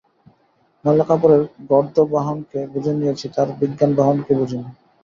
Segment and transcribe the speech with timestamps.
[0.85, 4.69] ময়লা কাপড়ের গর্দভবাহনকে বুঝে নিয়েছি, তার বিজ্ঞানবাহনকে বুঝি নে।